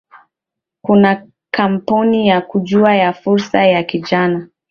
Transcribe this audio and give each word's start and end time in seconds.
Kuna 0.81 1.27
kampeni 1.51 2.27
ya 2.27 2.41
Jukwaa 2.63 2.95
la 2.95 3.13
Fursa 3.13 3.61
kwa 3.75 3.83
Vijana 3.83 4.47